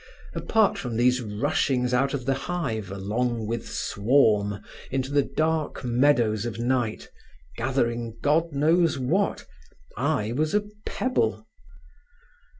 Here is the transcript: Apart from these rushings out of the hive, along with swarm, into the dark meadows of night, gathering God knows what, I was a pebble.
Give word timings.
Apart 0.33 0.79
from 0.79 0.97
these 0.97 1.21
rushings 1.21 1.93
out 1.93 2.15
of 2.15 2.25
the 2.25 2.33
hive, 2.33 2.89
along 2.89 3.45
with 3.45 3.69
swarm, 3.69 4.63
into 4.89 5.11
the 5.11 5.21
dark 5.21 5.83
meadows 5.83 6.43
of 6.43 6.57
night, 6.57 7.11
gathering 7.55 8.17
God 8.19 8.51
knows 8.51 8.97
what, 8.97 9.45
I 9.95 10.31
was 10.31 10.55
a 10.55 10.63
pebble. 10.87 11.45